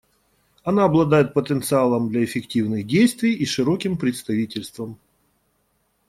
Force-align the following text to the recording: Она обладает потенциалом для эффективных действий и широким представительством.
Она 0.63 0.85
обладает 0.85 1.35
потенциалом 1.35 2.09
для 2.09 2.23
эффективных 2.23 2.87
действий 2.87 3.33
и 3.33 3.45
широким 3.45 3.97
представительством. 3.99 4.97